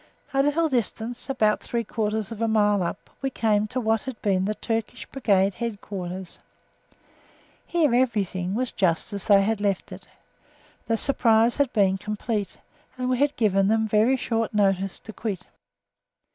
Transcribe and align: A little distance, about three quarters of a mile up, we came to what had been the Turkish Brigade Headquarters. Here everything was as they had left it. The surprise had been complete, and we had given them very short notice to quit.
A 0.33 0.41
little 0.41 0.67
distance, 0.67 1.29
about 1.29 1.61
three 1.61 1.83
quarters 1.83 2.31
of 2.31 2.41
a 2.41 2.47
mile 2.47 2.81
up, 2.81 3.11
we 3.21 3.29
came 3.29 3.67
to 3.67 3.79
what 3.79 4.01
had 4.01 4.19
been 4.23 4.45
the 4.45 4.55
Turkish 4.55 5.05
Brigade 5.05 5.53
Headquarters. 5.53 6.39
Here 7.67 7.93
everything 7.93 8.55
was 8.55 8.73
as 8.81 9.25
they 9.27 9.43
had 9.43 9.61
left 9.61 9.91
it. 9.91 10.07
The 10.87 10.97
surprise 10.97 11.57
had 11.57 11.71
been 11.71 11.99
complete, 11.99 12.57
and 12.97 13.11
we 13.11 13.19
had 13.19 13.35
given 13.35 13.67
them 13.67 13.87
very 13.87 14.15
short 14.17 14.55
notice 14.55 14.99
to 15.01 15.13
quit. 15.13 15.45